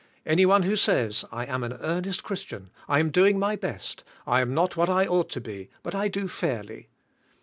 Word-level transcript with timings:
Any 0.25 0.47
one 0.47 0.63
who 0.63 0.75
says, 0.75 1.25
*'I 1.31 1.45
am 1.45 1.63
an 1.63 1.77
earnest 1.79 2.23
Christian, 2.23 2.71
I 2.87 2.97
am 2.97 3.11
doing 3.11 3.37
my 3.37 3.55
best. 3.55 4.03
I 4.25 4.41
am 4.41 4.51
not 4.51 4.75
what 4.75 4.89
I 4.89 5.05
oug 5.05 5.25
ht 5.27 5.29
to 5.33 5.41
be; 5.41 5.69
but 5.83 5.93
I 5.93 6.07
do 6.07 6.27
fairly." 6.27 6.89